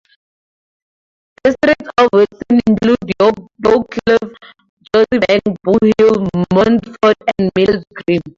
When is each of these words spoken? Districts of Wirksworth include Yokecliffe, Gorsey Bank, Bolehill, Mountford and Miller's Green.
Districts 1.43 1.91
of 1.99 2.09
Wirksworth 2.11 2.61
include 2.65 2.97
Yokecliffe, 3.61 4.35
Gorsey 4.91 5.19
Bank, 5.27 5.43
Bolehill, 5.63 6.27
Mountford 6.51 7.15
and 7.37 7.51
Miller's 7.55 7.83
Green. 8.07 8.21